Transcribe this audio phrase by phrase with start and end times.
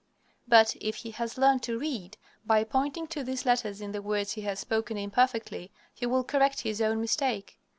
[0.47, 4.31] But, if he has learned to read, by pointing to these letters in the words
[4.31, 7.59] he has spoken imperfectly, he will correct his own mistake.